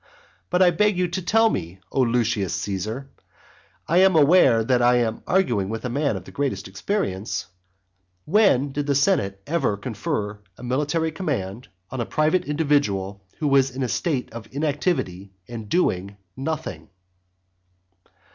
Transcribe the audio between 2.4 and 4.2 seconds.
Caesar, I am